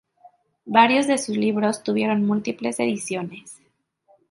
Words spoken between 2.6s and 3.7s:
ediciones.